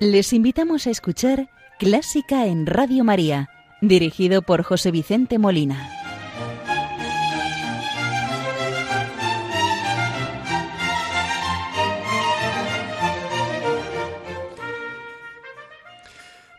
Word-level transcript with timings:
Les 0.00 0.32
invitamos 0.32 0.86
a 0.86 0.90
escuchar 0.90 1.50
Clásica 1.78 2.46
en 2.46 2.64
Radio 2.64 3.04
María, 3.04 3.50
dirigido 3.82 4.40
por 4.40 4.62
José 4.62 4.90
Vicente 4.90 5.38
Molina. 5.38 5.90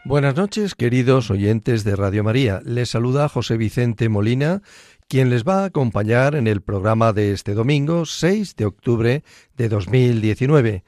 Buenas 0.05 0.36
noches, 0.36 0.76
queridos 0.76 1.31
oyentes 1.31 1.84
de 1.84 1.95
Radio 1.95 2.23
María. 2.23 2.62
Les 2.64 2.92
saluda 2.92 3.28
José 3.28 3.58
Vicente 3.58 4.08
Molina, 4.08 4.62
quien 5.08 5.31
les 5.31 5.44
va 5.44 5.64
a 5.64 5.66
acompañar 5.66 6.36
en 6.36 6.45
el 6.45 6.62
programa 6.62 7.12
de 7.12 7.31
este 7.31 7.55
domingo 7.55 8.05
6 8.05 8.55
de 8.55 8.66
octubre 8.66 9.23
de 9.58 9.67
2019 9.67 10.84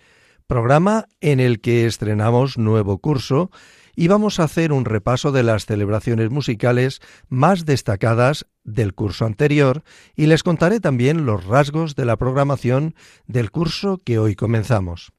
programa 0.53 1.07
en 1.19 1.39
el 1.39 1.61
que 1.61 1.87
estrenamos 1.87 2.59
nuevo 2.59 2.99
curso 2.99 3.49
y 3.95 4.07
vamos 4.07 4.39
a 4.39 4.43
hacer 4.43 4.71
un 4.71 4.85
repaso 4.85 5.31
de 5.31 5.41
las 5.41 5.65
celebraciones 5.65 6.29
musicales 6.29 7.01
más 7.27 7.65
destacadas 7.65 8.45
del 8.63 8.93
curso 8.93 9.25
anterior 9.25 9.81
y 10.15 10.27
les 10.27 10.43
contaré 10.43 10.79
también 10.79 11.25
los 11.25 11.43
rasgos 11.47 11.95
de 11.95 12.05
la 12.05 12.17
programación 12.17 12.93
del 13.25 13.49
curso 13.49 13.99
que 14.05 14.19
hoy 14.19 14.35
comenzamos. 14.35 15.11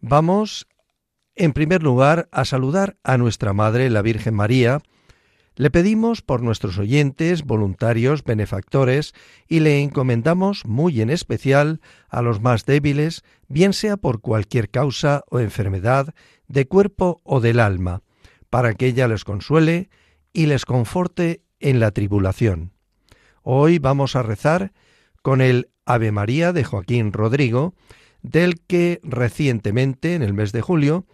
Vamos, 0.00 0.66
en 1.36 1.52
primer 1.52 1.84
lugar, 1.84 2.28
a 2.32 2.44
saludar 2.44 2.96
a 3.04 3.18
nuestra 3.18 3.52
Madre, 3.52 3.90
la 3.90 4.02
Virgen 4.02 4.34
María, 4.34 4.80
le 5.56 5.70
pedimos 5.70 6.20
por 6.20 6.42
nuestros 6.42 6.78
oyentes, 6.78 7.42
voluntarios, 7.42 8.22
benefactores, 8.22 9.14
y 9.48 9.60
le 9.60 9.80
encomendamos 9.82 10.66
muy 10.66 11.00
en 11.00 11.08
especial 11.08 11.80
a 12.08 12.20
los 12.20 12.40
más 12.40 12.66
débiles, 12.66 13.24
bien 13.48 13.72
sea 13.72 13.96
por 13.96 14.20
cualquier 14.20 14.68
causa 14.70 15.24
o 15.30 15.40
enfermedad, 15.40 16.14
de 16.46 16.68
cuerpo 16.68 17.20
o 17.24 17.40
del 17.40 17.58
alma, 17.58 18.02
para 18.50 18.74
que 18.74 18.86
ella 18.86 19.08
les 19.08 19.24
consuele 19.24 19.88
y 20.32 20.46
les 20.46 20.66
conforte 20.66 21.42
en 21.58 21.80
la 21.80 21.90
tribulación. 21.90 22.72
Hoy 23.42 23.78
vamos 23.78 24.14
a 24.14 24.22
rezar 24.22 24.72
con 25.22 25.40
el 25.40 25.70
Ave 25.86 26.12
María 26.12 26.52
de 26.52 26.64
Joaquín 26.64 27.12
Rodrigo, 27.12 27.74
del 28.20 28.60
que 28.60 29.00
recientemente, 29.02 30.14
en 30.14 30.22
el 30.22 30.34
mes 30.34 30.52
de 30.52 30.60
julio, 30.60 31.06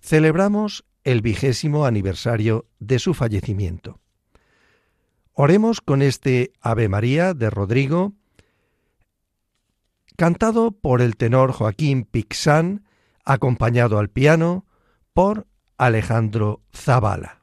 celebramos 0.00 0.84
el 1.04 1.22
vigésimo 1.22 1.84
aniversario 1.86 2.66
de 2.78 2.98
su 2.98 3.14
fallecimiento. 3.14 4.00
Oremos 5.32 5.80
con 5.80 6.02
este 6.02 6.52
Ave 6.60 6.88
María 6.88 7.32
de 7.32 7.48
Rodrigo, 7.50 8.14
cantado 10.16 10.72
por 10.72 11.00
el 11.00 11.16
tenor 11.16 11.52
Joaquín 11.52 12.04
Pixán, 12.04 12.84
acompañado 13.24 13.98
al 13.98 14.08
piano 14.08 14.66
por 15.12 15.46
Alejandro 15.76 16.62
Zavala. 16.74 17.37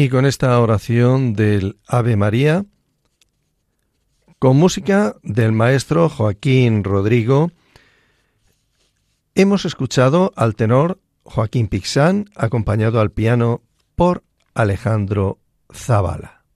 Y 0.00 0.08
con 0.08 0.24
esta 0.24 0.58
oración 0.58 1.34
del 1.34 1.78
Ave 1.86 2.16
María, 2.16 2.64
con 4.38 4.56
música 4.56 5.16
del 5.22 5.52
maestro 5.52 6.08
Joaquín 6.08 6.84
Rodrigo, 6.84 7.50
hemos 9.34 9.66
escuchado 9.66 10.32
al 10.36 10.54
tenor 10.54 11.02
Joaquín 11.22 11.68
Pixán, 11.68 12.30
acompañado 12.34 12.98
al 12.98 13.10
piano 13.10 13.60
por 13.94 14.24
Alejandro 14.54 15.38
Zavala. 15.70 16.46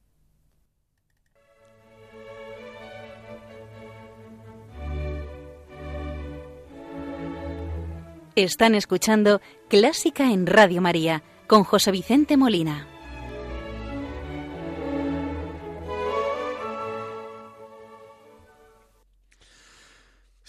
Están 8.36 8.74
escuchando 8.74 9.42
Clásica 9.68 10.32
en 10.32 10.46
Radio 10.46 10.80
María 10.80 11.22
con 11.46 11.62
José 11.62 11.90
Vicente 11.90 12.38
Molina. 12.38 12.88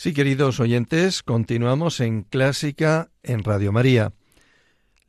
Sí, 0.05 0.13
queridos 0.13 0.59
oyentes, 0.59 1.23
continuamos 1.23 1.99
en 1.99 2.21
Clásica 2.21 3.09
en 3.23 3.43
Radio 3.43 3.71
María. 3.71 4.13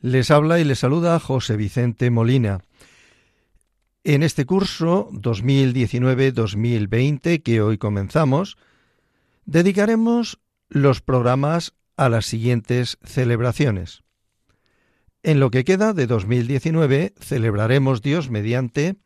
Les 0.00 0.30
habla 0.30 0.58
y 0.58 0.64
les 0.64 0.78
saluda 0.78 1.20
José 1.20 1.58
Vicente 1.58 2.10
Molina. 2.10 2.62
En 4.04 4.22
este 4.22 4.46
curso 4.46 5.10
2019-2020 5.12 7.42
que 7.42 7.60
hoy 7.60 7.76
comenzamos, 7.76 8.56
dedicaremos 9.44 10.40
los 10.70 11.02
programas 11.02 11.74
a 11.98 12.08
las 12.08 12.24
siguientes 12.24 12.96
celebraciones. 13.04 14.02
En 15.22 15.40
lo 15.40 15.50
que 15.50 15.64
queda 15.64 15.92
de 15.92 16.06
2019 16.06 17.12
celebraremos 17.20 18.00
Dios 18.00 18.30
mediante 18.30 18.96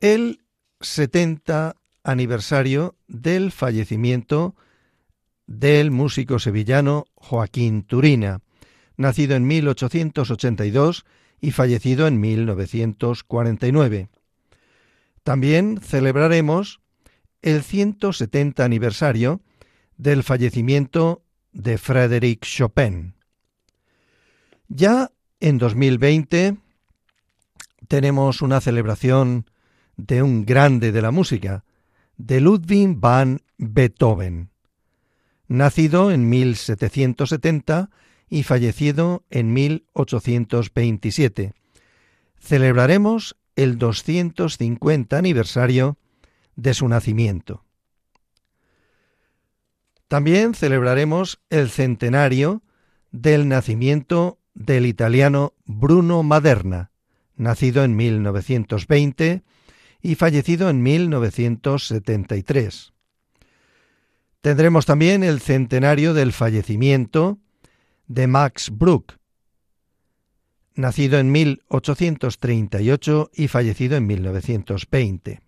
el 0.00 0.40
70 0.80 1.76
aniversario 2.08 2.96
del 3.06 3.52
fallecimiento 3.52 4.56
del 5.46 5.90
músico 5.90 6.38
sevillano 6.38 7.04
Joaquín 7.14 7.82
Turina, 7.82 8.40
nacido 8.96 9.36
en 9.36 9.46
1882 9.46 11.04
y 11.40 11.50
fallecido 11.50 12.06
en 12.06 12.18
1949. 12.18 14.08
También 15.22 15.80
celebraremos 15.82 16.80
el 17.42 17.62
170 17.62 18.64
aniversario 18.64 19.42
del 19.98 20.22
fallecimiento 20.22 21.22
de 21.52 21.76
Frédéric 21.76 22.46
Chopin. 22.46 23.14
Ya 24.68 25.10
en 25.40 25.58
2020 25.58 26.56
tenemos 27.86 28.40
una 28.40 28.62
celebración 28.62 29.44
de 29.96 30.22
un 30.22 30.46
grande 30.46 30.90
de 30.92 31.02
la 31.02 31.10
música, 31.10 31.64
de 32.18 32.40
Ludwig 32.40 32.96
van 32.98 33.40
Beethoven, 33.56 34.50
nacido 35.46 36.10
en 36.10 36.28
1770 36.28 37.90
y 38.28 38.42
fallecido 38.42 39.24
en 39.30 39.54
1827. 39.54 41.54
Celebraremos 42.38 43.36
el 43.56 43.78
250 43.78 45.16
aniversario 45.16 45.96
de 46.56 46.74
su 46.74 46.88
nacimiento. 46.88 47.64
También 50.08 50.52
celebraremos 50.54 51.40
el 51.50 51.70
centenario 51.70 52.62
del 53.10 53.48
nacimiento 53.48 54.38
del 54.54 54.86
italiano 54.86 55.54
Bruno 55.64 56.22
Maderna, 56.22 56.90
nacido 57.36 57.84
en 57.84 57.96
1920 57.96 59.42
y 60.00 60.14
fallecido 60.14 60.70
en 60.70 60.82
1973. 60.82 62.92
Tendremos 64.40 64.86
también 64.86 65.24
el 65.24 65.40
centenario 65.40 66.14
del 66.14 66.32
fallecimiento 66.32 67.38
de 68.06 68.26
Max 68.26 68.70
Bruch, 68.72 69.18
nacido 70.74 71.18
en 71.18 71.30
1838 71.32 73.30
y 73.34 73.48
fallecido 73.48 73.96
en 73.96 74.06
1920. 74.06 75.40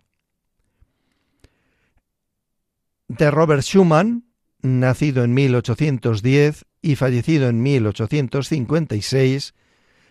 De 3.07 3.31
Robert 3.31 3.63
Schumann, 3.63 4.25
nacido 4.61 5.23
en 5.23 5.33
1810 5.33 6.65
y 6.81 6.95
fallecido 6.95 7.49
en 7.49 7.61
1856, 7.61 9.53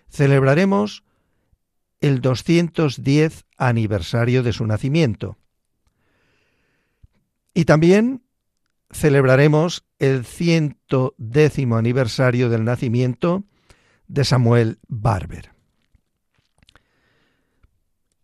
celebraremos 0.09 1.05
el 2.01 2.21
210 2.21 3.45
aniversario 3.57 4.43
de 4.43 4.53
su 4.53 4.67
nacimiento. 4.67 5.37
Y 7.55 7.65
también 7.65 8.23
celebraremos 8.91 9.85
el 9.99 10.25
ciento 10.25 11.15
décimo 11.19 11.77
aniversario 11.77 12.49
del 12.49 12.65
nacimiento 12.65 13.45
de 14.09 14.25
Samuel 14.25 14.79
Barber. 14.89 15.53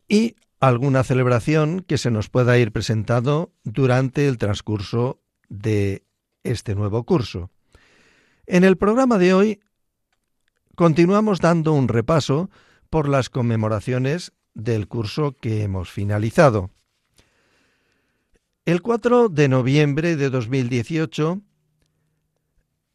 Y 0.08 0.36
alguna 0.60 1.04
celebración 1.04 1.80
que 1.80 1.98
se 1.98 2.10
nos 2.10 2.28
pueda 2.28 2.58
ir 2.58 2.72
presentando 2.72 3.52
durante 3.64 4.26
el 4.26 4.38
transcurso 4.38 5.20
de 5.48 6.04
este 6.42 6.74
nuevo 6.74 7.04
curso. 7.04 7.50
En 8.46 8.64
el 8.64 8.76
programa 8.76 9.18
de 9.18 9.34
hoy 9.34 9.60
continuamos 10.74 11.40
dando 11.40 11.72
un 11.72 11.88
repaso 11.88 12.50
por 12.88 13.08
las 13.08 13.30
conmemoraciones 13.30 14.32
del 14.54 14.88
curso 14.88 15.36
que 15.38 15.62
hemos 15.62 15.90
finalizado. 15.90 16.70
El 18.64 18.82
4 18.82 19.28
de 19.28 19.48
noviembre 19.48 20.16
de 20.16 20.30
2018 20.30 21.42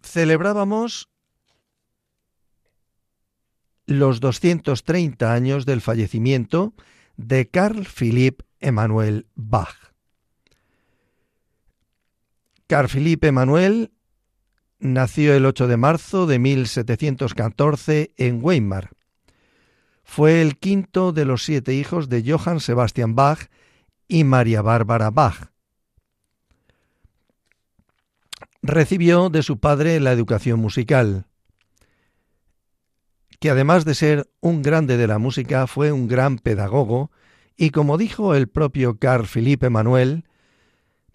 celebrábamos 0.01 1.09
los 3.85 4.19
230 4.19 5.33
años 5.33 5.65
del 5.65 5.81
fallecimiento 5.81 6.73
de 7.17 7.49
Carl 7.49 7.85
Philipp 7.85 8.41
Emanuel 8.59 9.27
Bach. 9.35 9.93
Carl 12.67 12.87
Philipp 12.87 13.23
Emanuel 13.25 13.91
nació 14.79 15.35
el 15.35 15.45
8 15.45 15.67
de 15.67 15.77
marzo 15.77 16.25
de 16.25 16.39
1714 16.39 18.13
en 18.17 18.43
Weimar. 18.43 18.91
Fue 20.13 20.41
el 20.41 20.57
quinto 20.57 21.13
de 21.13 21.23
los 21.23 21.45
siete 21.45 21.73
hijos 21.73 22.09
de 22.09 22.21
Johann 22.29 22.59
Sebastian 22.59 23.15
Bach 23.15 23.49
y 24.09 24.25
María 24.25 24.61
Bárbara 24.61 25.09
Bach. 25.09 25.53
Recibió 28.61 29.29
de 29.29 29.41
su 29.41 29.61
padre 29.61 30.01
la 30.01 30.11
educación 30.11 30.59
musical, 30.59 31.27
que 33.39 33.51
además 33.51 33.85
de 33.85 33.95
ser 33.95 34.29
un 34.41 34.61
grande 34.61 34.97
de 34.97 35.07
la 35.07 35.17
música, 35.17 35.65
fue 35.65 35.93
un 35.93 36.09
gran 36.09 36.39
pedagogo 36.39 37.09
y 37.55 37.69
como 37.69 37.97
dijo 37.97 38.35
el 38.35 38.49
propio 38.49 38.99
Carl 38.99 39.27
Philippe 39.27 39.69
Manuel, 39.69 40.25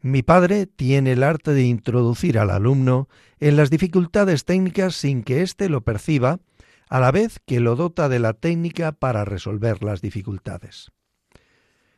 mi 0.01 0.23
padre 0.23 0.67
tiene 0.67 1.13
el 1.13 1.23
arte 1.23 1.51
de 1.51 1.65
introducir 1.65 2.39
al 2.39 2.49
alumno 2.49 3.11
en 3.41 3.59
las 3.59 3.69
dificultades 3.69 4.47
técnicas 4.47 4.95
sin 4.95 5.23
que 5.23 5.43
éste 5.43 5.69
lo 5.69 5.83
perciba, 5.83 6.41
a 6.89 7.01
la 7.01 7.11
vez 7.11 7.41
que 7.45 7.61
lo 7.61 7.77
dota 7.77 8.09
de 8.09 8.19
la 8.19 8.35
técnica 8.35 8.93
para 8.93 9.25
resolver 9.25 9.83
las 9.83 10.01
dificultades. 10.01 10.93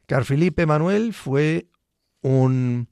Carl 0.07 0.25
Philippe 0.25 0.67
Manuel 0.67 1.13
fue 1.13 1.69
un 2.23 2.89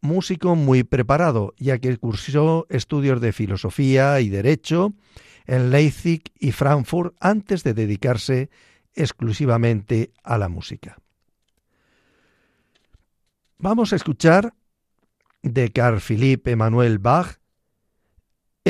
músico 0.00 0.56
muy 0.56 0.82
preparado, 0.82 1.54
ya 1.58 1.78
que 1.78 1.96
cursó 1.98 2.66
estudios 2.70 3.20
de 3.20 3.32
filosofía 3.32 4.20
y 4.20 4.28
derecho 4.28 4.94
en 5.46 5.70
Leipzig 5.70 6.22
y 6.38 6.52
Frankfurt 6.52 7.14
antes 7.20 7.62
de 7.62 7.74
dedicarse 7.74 8.50
exclusivamente 8.94 10.12
a 10.22 10.38
la 10.38 10.48
música. 10.48 10.98
Vamos 13.58 13.92
a 13.92 13.96
escuchar 13.96 14.54
de 15.42 15.70
Carl 15.70 16.00
Philipp 16.00 16.48
Emanuel 16.48 16.98
Bach 16.98 17.39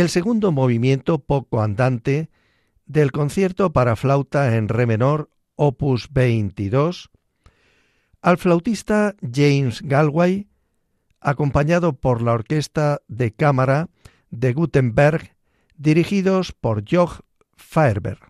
el 0.00 0.08
segundo 0.08 0.50
movimiento 0.50 1.18
poco 1.18 1.60
andante 1.60 2.30
del 2.86 3.12
concierto 3.12 3.72
para 3.72 3.96
flauta 3.96 4.56
en 4.56 4.68
re 4.68 4.86
menor 4.86 5.30
opus 5.56 6.08
22 6.10 7.10
al 8.22 8.38
flautista 8.38 9.14
James 9.20 9.82
Galway 9.82 10.48
acompañado 11.20 11.92
por 11.92 12.22
la 12.22 12.32
orquesta 12.32 13.02
de 13.08 13.32
cámara 13.32 13.90
de 14.30 14.54
Gutenberg, 14.54 15.36
dirigidos 15.76 16.52
por 16.52 16.82
Joch 16.88 17.20
Faerber. 17.56 18.29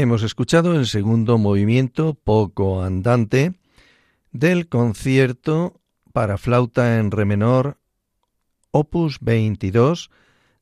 Hemos 0.00 0.22
escuchado 0.22 0.76
el 0.76 0.86
segundo 0.86 1.36
movimiento 1.36 2.14
poco 2.14 2.82
andante 2.82 3.52
del 4.32 4.66
concierto 4.66 5.78
para 6.14 6.38
flauta 6.38 6.98
en 6.98 7.10
re 7.10 7.26
menor 7.26 7.76
opus 8.70 9.18
22 9.20 10.10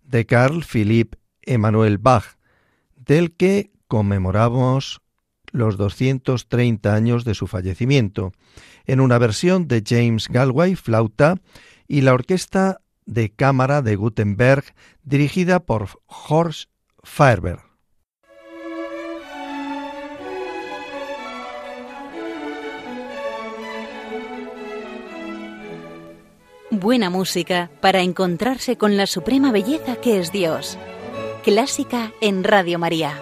de 0.03 0.27
Carl 0.27 0.65
Philipp 0.65 1.15
Emanuel 1.43 1.99
Bach, 1.99 2.25
del 2.97 3.37
que 3.37 3.71
conmemoramos 3.87 5.03
los 5.53 5.77
230 5.77 6.93
años 6.93 7.25
de 7.25 7.37
su 7.37 7.47
fallecimiento, 7.47 8.33
en 8.87 8.99
una 8.99 9.19
versión 9.19 9.69
de 9.69 9.85
James 9.87 10.27
Galway, 10.27 10.75
flauta, 10.75 11.37
y 11.87 12.01
la 12.01 12.13
orquesta 12.13 12.81
de 13.07 13.31
cámara 13.31 13.83
de 13.83 13.95
Gutenberg, 13.95 14.65
dirigida 15.05 15.61
por 15.61 15.91
Horst 16.09 16.71
Faerber. 17.05 17.68
Buena 26.81 27.11
música 27.11 27.73
para 27.81 28.03
encontrarse 28.03 28.77
con 28.77 28.97
la 28.97 29.07
suprema 29.07 29.51
belleza 29.51 29.97
que 29.97 30.21
es 30.21 30.31
Dios. 30.31 30.79
Clásica 31.43 32.13
en 32.21 32.45
Radio 32.45 32.79
María. 32.79 33.21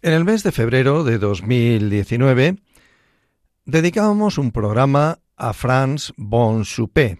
En 0.00 0.14
el 0.14 0.24
mes 0.24 0.42
de 0.42 0.52
febrero 0.52 1.04
de 1.04 1.18
2019 1.18 2.56
dedicábamos 3.66 4.38
un 4.38 4.52
programa 4.52 5.18
a 5.36 5.52
Franz 5.52 6.14
von 6.16 6.64
Suppé, 6.64 7.18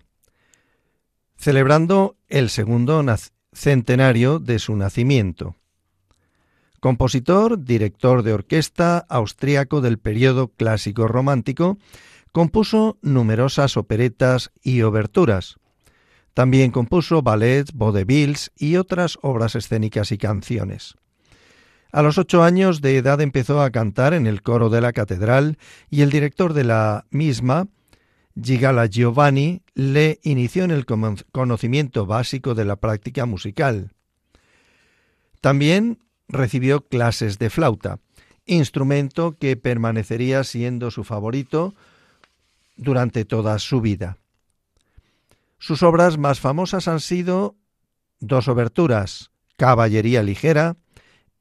celebrando 1.36 2.16
el 2.28 2.48
segundo 2.48 3.04
centenario 3.52 4.38
de 4.38 4.58
su 4.58 4.74
nacimiento. 4.74 5.59
Compositor, 6.80 7.62
director 7.62 8.22
de 8.22 8.32
orquesta 8.32 8.98
austriaco 9.08 9.82
del 9.82 9.98
periodo 9.98 10.48
clásico 10.48 11.06
romántico, 11.06 11.76
compuso 12.32 12.96
numerosas 13.02 13.76
operetas 13.76 14.50
y 14.62 14.80
oberturas. 14.82 15.56
También 16.32 16.70
compuso 16.70 17.20
ballets, 17.22 17.74
vaudevilles 17.74 18.50
y 18.56 18.76
otras 18.76 19.18
obras 19.20 19.56
escénicas 19.56 20.10
y 20.10 20.16
canciones. 20.18 20.94
A 21.92 22.02
los 22.02 22.18
ocho 22.18 22.44
años 22.44 22.80
de 22.80 22.96
edad 22.96 23.20
empezó 23.20 23.60
a 23.60 23.70
cantar 23.70 24.14
en 24.14 24.26
el 24.26 24.42
coro 24.42 24.70
de 24.70 24.80
la 24.80 24.92
catedral 24.92 25.58
y 25.90 26.02
el 26.02 26.10
director 26.10 26.54
de 26.54 26.64
la 26.64 27.04
misma, 27.10 27.66
Gigala 28.40 28.86
Giovanni, 28.86 29.62
le 29.74 30.20
inició 30.22 30.64
en 30.64 30.70
el 30.70 30.86
conocimiento 30.86 32.06
básico 32.06 32.54
de 32.54 32.64
la 32.64 32.76
práctica 32.76 33.26
musical. 33.26 33.90
También 35.40 35.98
recibió 36.30 36.86
clases 36.86 37.38
de 37.38 37.50
flauta, 37.50 37.98
instrumento 38.46 39.36
que 39.38 39.56
permanecería 39.56 40.44
siendo 40.44 40.90
su 40.90 41.04
favorito 41.04 41.74
durante 42.76 43.24
toda 43.24 43.58
su 43.58 43.80
vida. 43.80 44.16
Sus 45.58 45.82
obras 45.82 46.16
más 46.16 46.40
famosas 46.40 46.88
han 46.88 47.00
sido 47.00 47.56
dos 48.18 48.48
oberturas, 48.48 49.30
Caballería 49.56 50.22
Ligera 50.22 50.76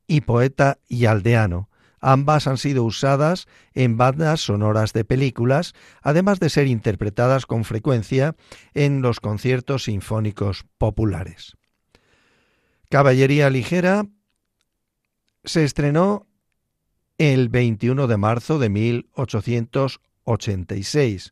y 0.07 0.21
Poeta 0.21 0.77
y 0.87 1.05
Aldeano. 1.05 1.69
Ambas 2.01 2.47
han 2.47 2.57
sido 2.57 2.83
usadas 2.83 3.47
en 3.73 3.97
bandas 3.97 4.41
sonoras 4.41 4.93
de 4.93 5.03
películas, 5.03 5.73
además 6.01 6.39
de 6.39 6.49
ser 6.49 6.67
interpretadas 6.67 7.45
con 7.45 7.65
frecuencia 7.65 8.35
en 8.73 9.01
los 9.01 9.19
conciertos 9.19 9.85
sinfónicos 9.85 10.65
populares. 10.77 11.57
Caballería 12.89 13.49
Ligera 13.49 14.05
se 15.43 15.63
estrenó 15.63 16.27
el 17.17 17.49
21 17.49 18.05
de 18.07 18.17
marzo 18.17 18.59
de 18.59 18.69
1886 18.69 21.31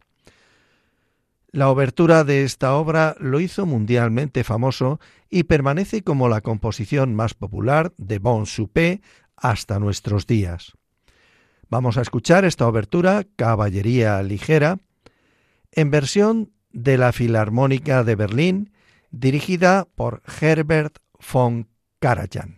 la 1.52 1.70
obertura 1.70 2.24
de 2.24 2.44
esta 2.44 2.76
obra 2.76 3.16
lo 3.20 3.40
hizo 3.40 3.66
mundialmente 3.66 4.44
famoso 4.44 5.00
y 5.30 5.44
permanece 5.44 6.04
como 6.04 6.30
la 6.30 6.42
composición 6.42 7.16
más 7.16 7.34
popular 7.34 7.94
de 7.98 8.20
Bon 8.20 8.46
Soupé 8.46 9.02
hasta 9.36 9.80
nuestros 9.80 10.28
días. 10.28 10.74
Vamos 11.70 11.98
a 11.98 12.02
escuchar 12.02 12.46
esta 12.46 12.68
obertura, 12.68 13.26
Caballería 13.36 14.22
Ligera, 14.24 14.80
en 15.72 15.90
versión 15.90 16.52
de 16.72 16.98
la 16.98 17.12
Filarmónica 17.12 18.04
de 18.04 18.16
Berlín, 18.16 18.72
dirigida 19.12 19.88
por 19.96 20.22
Herbert 20.40 20.98
von 21.34 21.68
Karajan. 22.00 22.57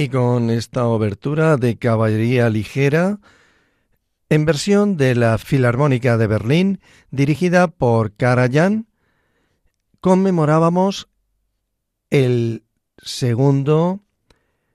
Y 0.00 0.10
con 0.10 0.50
esta 0.50 0.86
obertura 0.86 1.56
de 1.56 1.76
caballería 1.76 2.48
ligera, 2.50 3.18
en 4.28 4.44
versión 4.44 4.96
de 4.96 5.16
la 5.16 5.38
Filarmónica 5.38 6.16
de 6.16 6.28
Berlín, 6.28 6.80
dirigida 7.10 7.66
por 7.66 8.12
Karajan, 8.12 8.86
conmemorábamos 10.00 11.08
el 12.10 12.62
segundo 12.98 13.98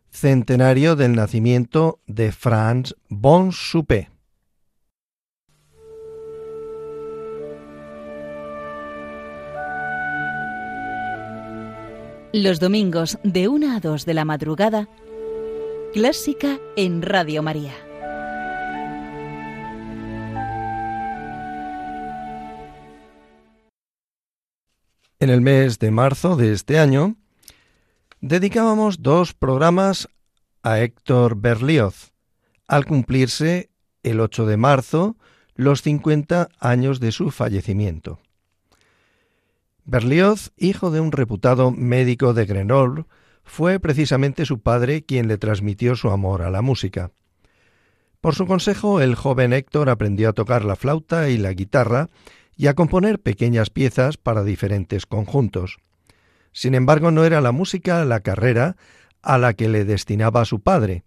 centenario 0.09 0.97
del 0.97 1.15
nacimiento 1.15 2.01
de 2.05 2.33
Franz 2.33 2.93
von 3.07 3.53
Suppé. 3.53 4.09
Los 12.33 12.59
domingos 12.59 13.19
de 13.23 13.47
1 13.47 13.75
a 13.75 13.79
2 13.79 14.05
de 14.05 14.13
la 14.15 14.25
madrugada, 14.25 14.89
Clásica 15.93 16.59
en 16.75 17.03
Radio 17.03 17.43
María. 17.43 17.75
En 25.19 25.29
el 25.29 25.41
mes 25.41 25.77
de 25.77 25.91
marzo 25.91 26.35
de 26.35 26.51
este 26.51 26.79
año, 26.79 27.15
dedicábamos 28.21 29.03
dos 29.03 29.35
programas 29.35 30.09
a 30.63 30.79
Héctor 30.79 31.35
Berlioz, 31.39 32.11
al 32.67 32.87
cumplirse 32.87 33.69
el 34.01 34.19
8 34.19 34.47
de 34.47 34.57
marzo 34.57 35.15
los 35.53 35.83
50 35.83 36.49
años 36.59 36.99
de 37.01 37.11
su 37.11 37.29
fallecimiento. 37.29 38.17
Berlioz, 39.85 40.53
hijo 40.57 40.89
de 40.89 41.01
un 41.01 41.11
reputado 41.11 41.69
médico 41.69 42.33
de 42.33 42.47
Grenoble, 42.47 43.05
fue 43.43 43.79
precisamente 43.79 44.45
su 44.45 44.59
padre 44.61 45.03
quien 45.03 45.27
le 45.27 45.37
transmitió 45.37 45.95
su 45.95 46.09
amor 46.09 46.41
a 46.41 46.49
la 46.49 46.61
música. 46.61 47.11
Por 48.21 48.35
su 48.35 48.47
consejo, 48.47 49.01
el 49.01 49.15
joven 49.15 49.51
Héctor 49.51 49.89
aprendió 49.89 50.29
a 50.29 50.33
tocar 50.33 50.63
la 50.63 50.75
flauta 50.75 51.29
y 51.29 51.37
la 51.37 51.51
guitarra 51.53 52.09
y 52.55 52.67
a 52.67 52.73
componer 52.73 53.19
pequeñas 53.19 53.69
piezas 53.69 54.17
para 54.17 54.43
diferentes 54.43 55.05
conjuntos. 55.05 55.79
Sin 56.53 56.75
embargo, 56.75 57.11
no 57.11 57.25
era 57.25 57.41
la 57.41 57.51
música 57.51 58.05
la 58.05 58.21
carrera 58.21 58.77
a 59.21 59.37
la 59.37 59.53
que 59.53 59.67
le 59.67 59.85
destinaba 59.85 60.45
su 60.45 60.61
padre, 60.61 61.03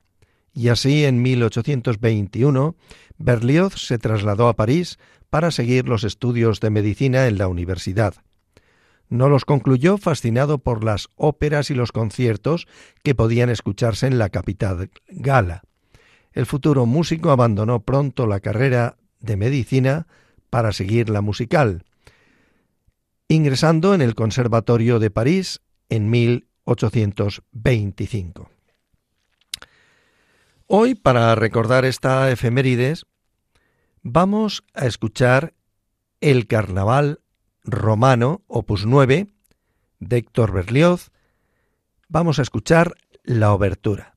y 0.52 0.68
así 0.68 1.04
en 1.04 1.22
1821 1.22 2.76
Berlioz 3.18 3.74
se 3.74 3.98
trasladó 3.98 4.48
a 4.48 4.56
París 4.56 4.98
para 5.30 5.50
seguir 5.50 5.88
los 5.88 6.04
estudios 6.04 6.60
de 6.60 6.70
medicina 6.70 7.26
en 7.26 7.38
la 7.38 7.48
universidad 7.48 8.14
no 9.08 9.28
los 9.28 9.44
concluyó 9.44 9.98
fascinado 9.98 10.58
por 10.58 10.82
las 10.84 11.08
óperas 11.16 11.70
y 11.70 11.74
los 11.74 11.90
conciertos 11.92 12.66
que 13.02 13.14
podían 13.14 13.50
escucharse 13.50 14.06
en 14.06 14.18
la 14.18 14.30
capital 14.30 14.90
gala. 15.08 15.62
El 16.32 16.46
futuro 16.46 16.86
músico 16.86 17.30
abandonó 17.30 17.82
pronto 17.82 18.26
la 18.26 18.40
carrera 18.40 18.96
de 19.20 19.36
medicina 19.36 20.06
para 20.50 20.72
seguir 20.72 21.08
la 21.08 21.20
musical, 21.20 21.84
ingresando 23.28 23.94
en 23.94 24.02
el 24.02 24.14
Conservatorio 24.14 24.98
de 24.98 25.10
París 25.10 25.60
en 25.88 26.10
1825. 26.10 28.50
Hoy, 30.66 30.96
para 30.96 31.34
recordar 31.36 31.84
esta 31.84 32.28
efemérides, 32.30 33.06
vamos 34.02 34.64
a 34.74 34.86
escuchar 34.86 35.54
el 36.20 36.46
carnaval 36.46 37.20
romano, 37.66 38.42
opus 38.46 38.86
9, 38.86 39.26
de 39.98 40.16
Héctor 40.16 40.52
Berlioz, 40.52 41.10
vamos 42.08 42.38
a 42.38 42.42
escuchar 42.42 42.96
la 43.24 43.52
obertura. 43.52 44.15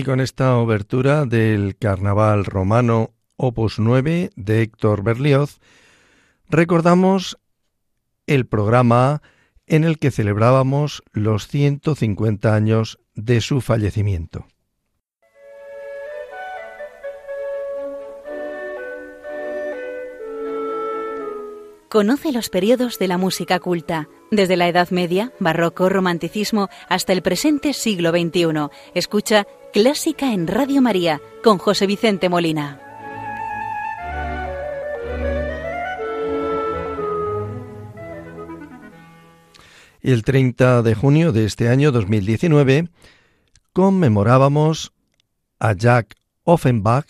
Y 0.00 0.02
con 0.02 0.20
esta 0.20 0.56
obertura 0.56 1.26
del 1.26 1.76
Carnaval 1.76 2.46
Romano 2.46 3.10
Opus 3.36 3.78
9 3.78 4.30
de 4.34 4.62
Héctor 4.62 5.02
Berlioz, 5.02 5.60
recordamos 6.48 7.36
el 8.26 8.46
programa 8.46 9.20
en 9.66 9.84
el 9.84 9.98
que 9.98 10.10
celebrábamos 10.10 11.02
los 11.12 11.48
150 11.48 12.54
años 12.54 12.98
de 13.14 13.42
su 13.42 13.60
fallecimiento. 13.60 14.46
Conoce 21.90 22.30
los 22.30 22.48
periodos 22.50 23.00
de 23.00 23.08
la 23.08 23.18
música 23.18 23.58
culta, 23.58 24.08
desde 24.30 24.56
la 24.56 24.68
Edad 24.68 24.90
Media, 24.90 25.32
Barroco, 25.40 25.88
Romanticismo, 25.88 26.68
hasta 26.88 27.12
el 27.12 27.20
presente 27.20 27.72
siglo 27.72 28.12
XXI. 28.12 28.70
Escucha 28.94 29.46
Clásica 29.72 30.34
en 30.34 30.48
Radio 30.48 30.82
María 30.82 31.20
con 31.44 31.58
José 31.58 31.86
Vicente 31.86 32.28
Molina. 32.28 32.80
El 40.00 40.24
30 40.24 40.82
de 40.82 40.94
junio 40.96 41.30
de 41.30 41.44
este 41.44 41.68
año 41.68 41.92
2019 41.92 42.88
conmemorábamos 43.72 44.92
a 45.60 45.74
Jack 45.74 46.16
Offenbach, 46.42 47.06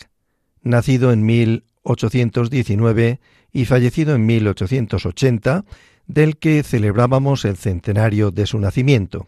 nacido 0.61 1.11
en 1.13 1.25
1819 1.25 3.19
y 3.51 3.65
fallecido 3.65 4.13
en 4.13 4.27
1880, 4.27 5.65
del 6.05 6.37
que 6.37 6.61
celebrábamos 6.61 7.43
el 7.43 7.57
centenario 7.57 8.29
de 8.29 8.45
su 8.45 8.59
nacimiento. 8.59 9.25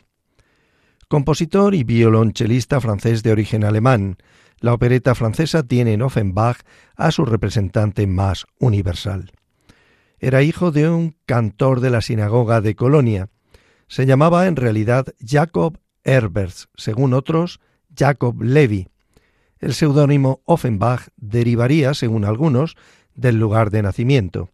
Compositor 1.08 1.76
y 1.76 1.84
violonchelista 1.84 2.80
francés 2.82 3.24
de 3.24 3.32
origen 3.32 3.64
alemán, 3.64 4.18
la 4.60 4.74
opereta 4.74 5.16
francesa 5.16 5.64
tiene 5.64 5.94
en 5.94 6.02
Offenbach 6.02 6.62
a 6.96 7.12
su 7.12 7.26
representante 7.26 8.08
más 8.08 8.46
universal. 8.60 9.32
Era 10.20 10.42
hijo 10.42 10.72
de 10.72 10.90
un 10.90 11.18
cantor 11.26 11.82
de 11.82 11.90
la 11.90 12.02
sinagoga 12.02 12.62
de 12.62 12.76
Colonia. 12.76 13.30
Se 13.88 14.06
llamaba 14.06 14.48
en 14.48 14.56
realidad 14.56 15.08
Jacob 15.20 15.80
Herberts, 16.06 16.70
según 16.76 17.14
otros, 17.14 17.60
Jacob 17.94 18.42
Levi. 18.42 18.88
El 19.60 19.74
seudónimo 19.74 20.42
Offenbach 20.46 21.10
derivaría, 21.18 21.94
según 21.94 22.26
algunos, 22.26 22.76
del 23.16 23.38
lugar 23.38 23.70
de 23.70 23.82
nacimiento, 23.82 24.50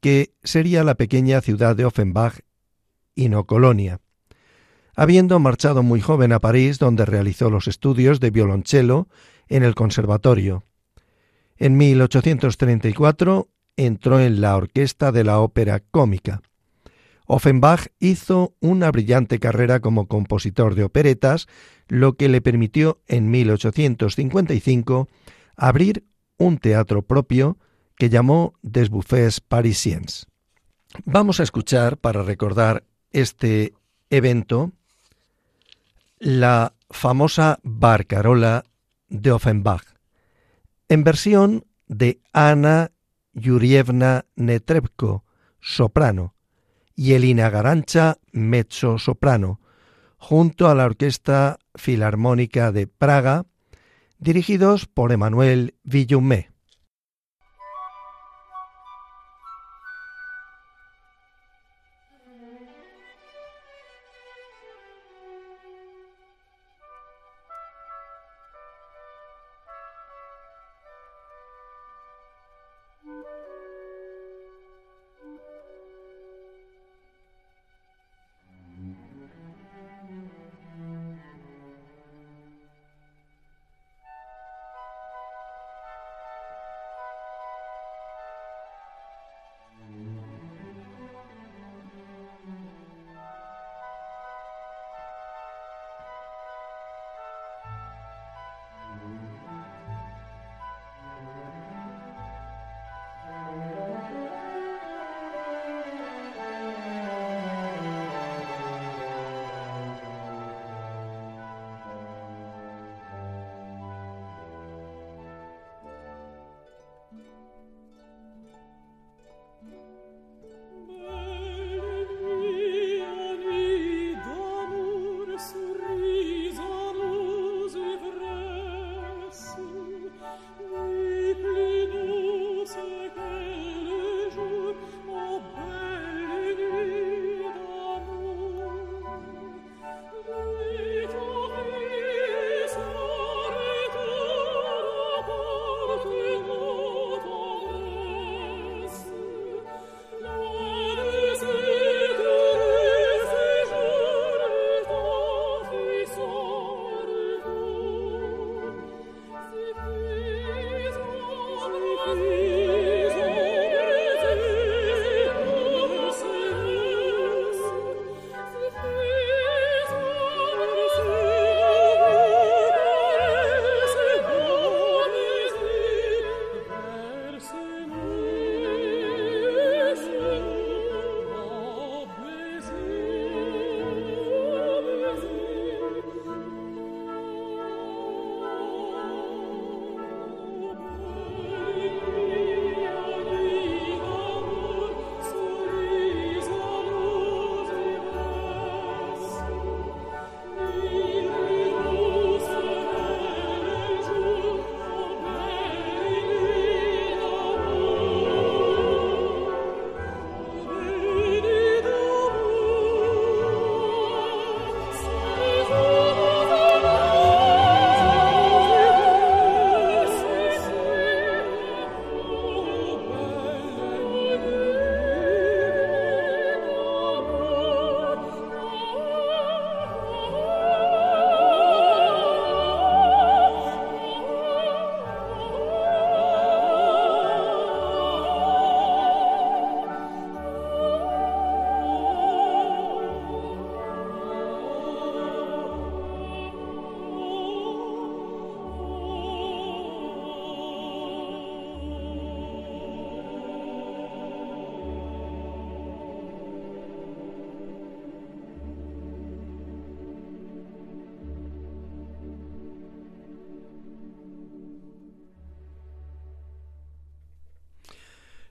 que 0.00 0.34
sería 0.42 0.84
la 0.84 0.96
pequeña 0.96 1.40
ciudad 1.40 1.74
de 1.76 1.86
Offenbach 1.86 2.40
y 3.14 3.28
no 3.30 3.44
Colonia. 3.46 4.00
Habiendo 4.96 5.38
marchado 5.38 5.82
muy 5.82 6.00
joven 6.00 6.32
a 6.32 6.40
París, 6.40 6.78
donde 6.78 7.04
realizó 7.04 7.50
los 7.50 7.68
estudios 7.68 8.20
de 8.20 8.30
violonchelo 8.30 9.08
en 9.48 9.62
el 9.64 9.74
conservatorio. 9.74 10.64
En 11.56 11.76
1834 11.76 13.48
entró 13.76 14.20
en 14.20 14.40
la 14.40 14.56
orquesta 14.56 15.12
de 15.12 15.24
la 15.24 15.40
ópera 15.40 15.80
cómica. 15.80 16.42
Offenbach 17.26 17.88
hizo 17.98 18.54
una 18.60 18.90
brillante 18.90 19.38
carrera 19.38 19.80
como 19.80 20.06
compositor 20.08 20.74
de 20.74 20.84
operetas, 20.84 21.46
lo 21.88 22.16
que 22.16 22.28
le 22.28 22.40
permitió 22.40 23.00
en 23.06 23.30
1855 23.30 25.08
abrir 25.56 26.04
un 26.36 26.58
teatro 26.58 27.02
propio 27.02 27.58
que 27.96 28.10
llamó 28.10 28.54
Des 28.62 28.90
Buffets 28.90 29.40
Parisiens. 29.40 30.26
Vamos 31.04 31.40
a 31.40 31.42
escuchar, 31.42 31.96
para 31.96 32.22
recordar 32.22 32.84
este 33.10 33.74
evento, 34.10 34.72
la 36.24 36.72
famosa 36.88 37.58
Barcarola 37.62 38.64
de 39.08 39.30
Offenbach, 39.30 39.84
en 40.88 41.04
versión 41.04 41.66
de 41.86 42.22
Ana 42.32 42.92
Yurievna 43.34 44.24
Netrebko, 44.34 45.26
soprano, 45.60 46.34
y 46.96 47.12
Elina 47.12 47.50
Garancha, 47.50 48.16
mezzo 48.32 48.98
soprano, 48.98 49.60
junto 50.16 50.70
a 50.70 50.74
la 50.74 50.86
Orquesta 50.86 51.58
Filarmónica 51.74 52.72
de 52.72 52.86
Praga, 52.86 53.44
dirigidos 54.18 54.86
por 54.86 55.12
Emmanuel 55.12 55.74
Villumé. 55.82 56.53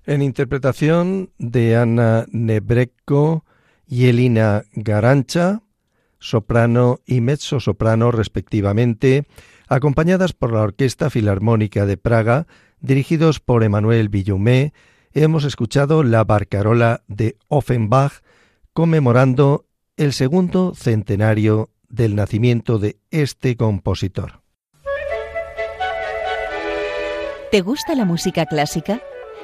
En 0.06 0.22
interpretación 0.22 1.32
de 1.38 1.78
Ana 1.78 2.26
Nebrecco 2.30 3.45
y 3.88 4.08
Elina 4.08 4.64
Garancha, 4.74 5.62
soprano 6.20 6.99
y 7.06 7.22
mezzo-soprano 7.22 8.12
respectivamente, 8.12 9.26
acompañadas 9.68 10.34
por 10.34 10.51
la 10.51 10.62
Orquesta 10.62 11.10
Filarmónica 11.10 11.86
de 11.86 11.95
Praga, 11.95 12.47
dirigidos 12.82 13.39
por 13.39 13.64
Emmanuel 13.64 14.10
Villumé, 14.10 14.74
hemos 15.14 15.45
escuchado 15.45 16.04
la 16.04 16.26
Barcarola 16.26 17.04
de 17.08 17.38
Offenbach, 17.47 18.24
conmemorando 18.74 19.68
el 19.95 20.12
segundo 20.12 20.74
centenario 20.76 21.70
del 21.88 22.16
nacimiento 22.16 22.78
de 22.78 22.97
este 23.10 23.56
compositor. 23.56 24.41
¿Te 27.51 27.62
gusta 27.62 27.95
la 27.95 28.04
música 28.04 28.45
clásica? 28.47 29.01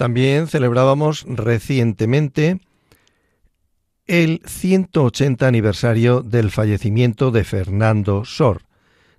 También 0.00 0.48
celebrábamos 0.48 1.26
recientemente 1.28 2.58
el 4.06 4.40
180 4.46 5.46
aniversario 5.46 6.22
del 6.22 6.50
fallecimiento 6.50 7.30
de 7.30 7.44
Fernando 7.44 8.24
Sor, 8.24 8.62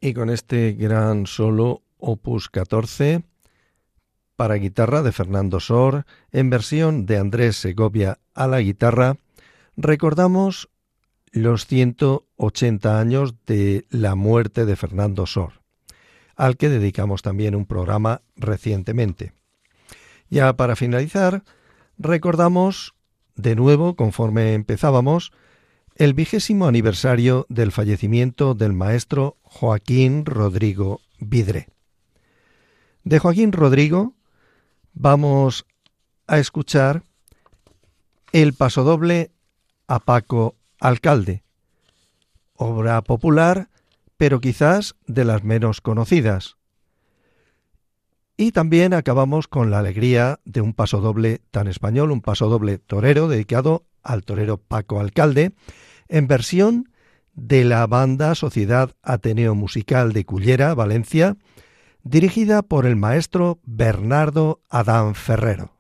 Y 0.08 0.14
con 0.14 0.30
este 0.30 0.72
gran 0.72 1.28
solo 1.28 1.84
opus 1.98 2.48
14 2.48 3.24
para 4.38 4.56
guitarra 4.56 5.02
de 5.02 5.12
Fernando 5.12 5.60
Sor 5.60 6.06
en 6.32 6.50
versión 6.50 7.06
de 7.06 7.18
Andrés 7.18 7.58
Segovia 7.58 8.18
a 8.34 8.48
la 8.48 8.62
guitarra, 8.62 9.18
recordamos 9.76 10.70
los 11.34 11.66
180 11.68 12.98
años 12.98 13.36
de 13.46 13.86
la 13.90 14.16
muerte 14.16 14.66
de 14.66 14.78
Fernando 14.78 15.26
Sor, 15.26 15.60
al 16.38 16.56
que 16.56 16.70
dedicamos 16.70 17.22
también 17.22 17.54
un 17.54 17.66
programa 17.66 18.22
recientemente. 18.38 19.34
Ya 20.30 20.54
para 20.54 20.78
finalizar, 20.78 21.44
recordamos 21.98 22.96
de 23.36 23.58
nuevo, 23.58 23.98
conforme 23.98 24.54
empezábamos, 24.54 25.34
el 25.98 26.14
vigésimo 26.14 26.68
aniversario 26.68 27.48
del 27.50 27.72
fallecimiento 27.72 28.54
del 28.54 28.74
maestro 28.74 29.38
Joaquín 29.42 30.26
Rodrigo 30.26 31.02
Vidre. 31.20 31.70
De 33.04 33.18
Joaquín 33.18 33.52
Rodrigo 33.52 34.14
vamos 34.94 35.66
a 36.28 36.38
escuchar 36.38 37.04
el 38.32 38.54
pasodoble 38.54 39.32
a 39.88 40.00
Paco 40.00 40.56
Alcalde, 40.80 41.44
obra 42.54 43.02
popular, 43.02 43.70
pero 44.18 44.40
quizás 44.40 44.96
de 45.08 45.26
las 45.26 45.44
menos 45.44 45.82
conocidas. 45.82 46.58
Y 48.36 48.52
también 48.52 48.94
acabamos 48.94 49.48
con 49.48 49.72
la 49.72 49.80
alegría 49.80 50.40
de 50.46 50.62
un 50.62 50.74
pasodoble 50.74 51.42
tan 51.50 51.68
español, 51.68 52.12
un 52.12 52.22
pasodoble 52.22 52.78
torero 52.78 53.28
dedicado 53.28 53.84
al 54.08 54.24
torero 54.24 54.58
Paco 54.58 55.00
Alcalde, 55.00 55.52
en 56.08 56.28
versión 56.28 56.90
de 57.34 57.64
la 57.64 57.86
banda 57.86 58.34
Sociedad 58.34 58.92
Ateneo 59.04 59.54
Musical 59.54 60.14
de 60.14 60.26
Cullera, 60.26 60.74
Valencia, 60.74 61.38
dirigida 62.04 62.64
por 62.64 62.86
el 62.86 62.96
maestro 62.96 63.60
Bernardo 63.64 64.62
Adán 64.70 65.14
Ferrero. 65.14 65.74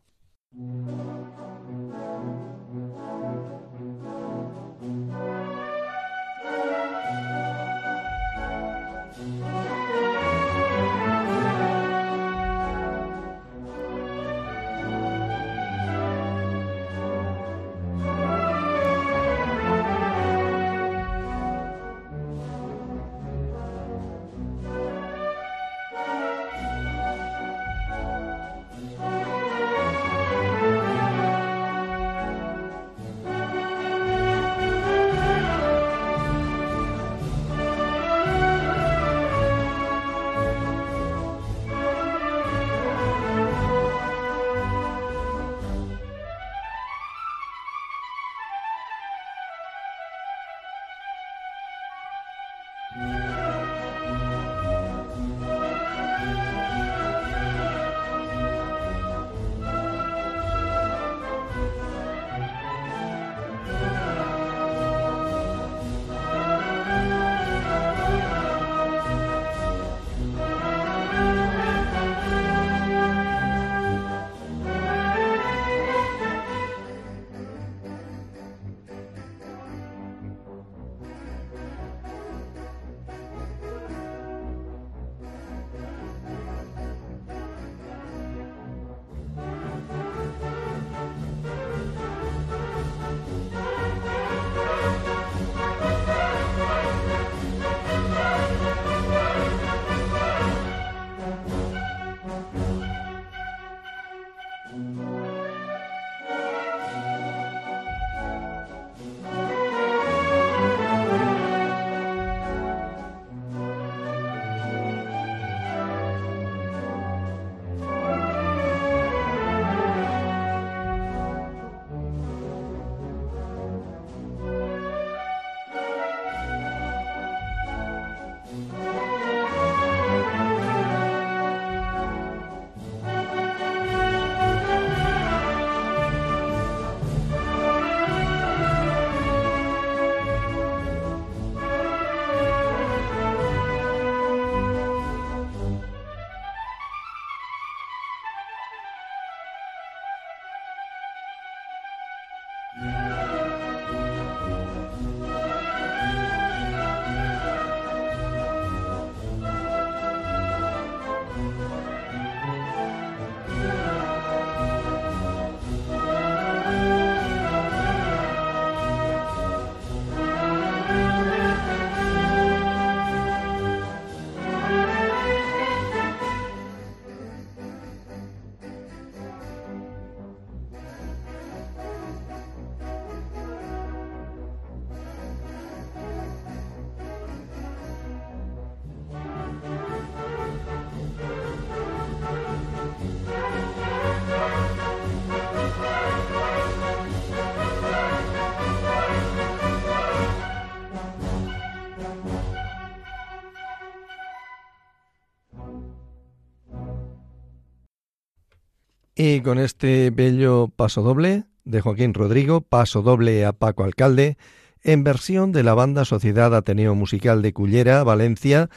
Y 209.20 209.42
con 209.42 209.58
este 209.58 210.12
bello 210.12 210.68
paso 210.76 211.02
doble 211.02 211.46
de 211.66 211.82
Joaquín 211.82 212.14
Rodrigo, 212.14 212.62
paso 212.62 213.02
doble 213.02 213.46
a 213.46 213.52
Paco 213.52 213.84
Alcalde, 213.84 214.38
en 214.84 215.04
versión 215.04 215.52
de 215.52 215.64
la 215.64 215.74
banda 215.74 216.06
Sociedad 216.06 216.54
Ateneo 216.56 216.94
Musical 216.94 217.42
de 217.42 217.52
Cullera, 217.52 218.04
Valencia, 218.04 218.70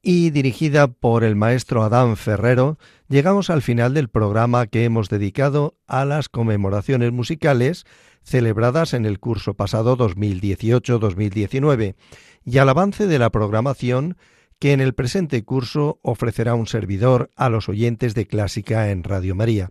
y 0.00 0.30
dirigida 0.30 0.88
por 0.88 1.22
el 1.22 1.36
maestro 1.36 1.82
Adán 1.82 2.16
Ferrero, 2.16 2.78
llegamos 3.10 3.50
al 3.50 3.60
final 3.60 3.92
del 3.92 4.08
programa 4.08 4.68
que 4.68 4.84
hemos 4.84 5.10
dedicado 5.10 5.76
a 5.86 6.06
las 6.06 6.30
conmemoraciones 6.30 7.12
musicales 7.12 7.84
celebradas 8.22 8.94
en 8.94 9.04
el 9.04 9.20
curso 9.20 9.52
pasado 9.52 9.98
2018-2019 9.98 11.94
y 12.42 12.56
al 12.56 12.70
avance 12.70 13.06
de 13.06 13.18
la 13.18 13.28
programación 13.28 14.16
que 14.58 14.72
en 14.72 14.80
el 14.80 14.94
presente 14.94 15.44
curso 15.44 16.00
ofrecerá 16.02 16.54
un 16.54 16.66
servidor 16.66 17.30
a 17.36 17.48
los 17.48 17.68
oyentes 17.68 18.14
de 18.14 18.26
Clásica 18.26 18.90
en 18.90 19.04
Radio 19.04 19.34
María. 19.34 19.70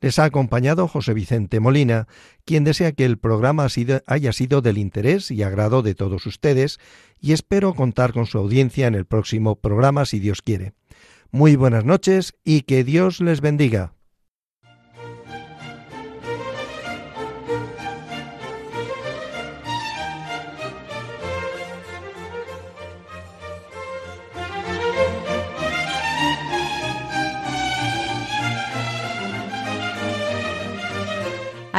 Les 0.00 0.18
ha 0.18 0.24
acompañado 0.24 0.88
José 0.88 1.14
Vicente 1.14 1.60
Molina, 1.60 2.08
quien 2.44 2.64
desea 2.64 2.90
que 2.90 3.04
el 3.04 3.18
programa 3.18 3.68
haya 4.06 4.32
sido 4.32 4.60
del 4.60 4.78
interés 4.78 5.30
y 5.30 5.44
agrado 5.44 5.82
de 5.82 5.94
todos 5.94 6.26
ustedes 6.26 6.80
y 7.20 7.32
espero 7.32 7.74
contar 7.74 8.12
con 8.12 8.26
su 8.26 8.38
audiencia 8.38 8.88
en 8.88 8.96
el 8.96 9.06
próximo 9.06 9.56
programa 9.56 10.04
si 10.04 10.18
Dios 10.18 10.42
quiere. 10.42 10.72
Muy 11.30 11.54
buenas 11.54 11.84
noches 11.84 12.34
y 12.44 12.62
que 12.62 12.82
Dios 12.82 13.20
les 13.20 13.40
bendiga. 13.40 13.94